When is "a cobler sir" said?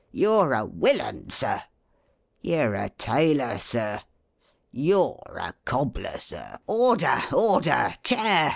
5.37-6.57